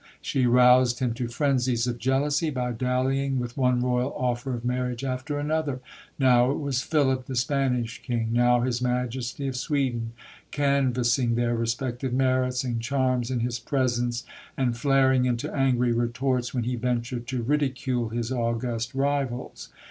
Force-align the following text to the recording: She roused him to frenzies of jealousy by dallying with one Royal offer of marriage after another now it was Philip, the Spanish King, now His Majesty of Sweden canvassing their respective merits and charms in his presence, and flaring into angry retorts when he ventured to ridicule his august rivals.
She 0.19 0.47
roused 0.47 0.97
him 0.97 1.13
to 1.13 1.27
frenzies 1.27 1.85
of 1.85 1.99
jealousy 1.99 2.49
by 2.49 2.71
dallying 2.71 3.37
with 3.37 3.55
one 3.55 3.81
Royal 3.83 4.11
offer 4.17 4.55
of 4.55 4.65
marriage 4.65 5.03
after 5.03 5.37
another 5.37 5.79
now 6.17 6.49
it 6.49 6.57
was 6.57 6.81
Philip, 6.81 7.27
the 7.27 7.35
Spanish 7.35 8.01
King, 8.01 8.29
now 8.31 8.61
His 8.61 8.81
Majesty 8.81 9.47
of 9.47 9.55
Sweden 9.55 10.13
canvassing 10.49 11.35
their 11.35 11.55
respective 11.55 12.13
merits 12.13 12.63
and 12.63 12.81
charms 12.81 13.29
in 13.29 13.41
his 13.41 13.59
presence, 13.59 14.23
and 14.57 14.75
flaring 14.75 15.25
into 15.25 15.55
angry 15.55 15.91
retorts 15.91 16.51
when 16.51 16.63
he 16.63 16.75
ventured 16.75 17.27
to 17.27 17.43
ridicule 17.43 18.09
his 18.09 18.31
august 18.31 18.95
rivals. 18.95 19.69